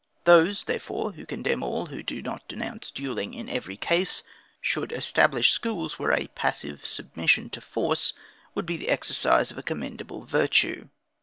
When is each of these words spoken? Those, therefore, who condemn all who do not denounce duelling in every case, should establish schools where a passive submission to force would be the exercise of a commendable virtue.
Those, 0.23 0.63
therefore, 0.63 1.11
who 1.11 1.27
condemn 1.27 1.61
all 1.61 1.85
who 1.85 2.01
do 2.01 2.23
not 2.23 2.47
denounce 2.47 2.89
duelling 2.89 3.35
in 3.35 3.47
every 3.47 3.77
case, 3.77 4.23
should 4.59 4.91
establish 4.91 5.51
schools 5.51 5.99
where 5.99 6.11
a 6.11 6.25
passive 6.29 6.83
submission 6.87 7.51
to 7.51 7.61
force 7.61 8.13
would 8.55 8.65
be 8.65 8.77
the 8.77 8.89
exercise 8.89 9.51
of 9.51 9.59
a 9.59 9.61
commendable 9.61 10.25
virtue. 10.25 10.89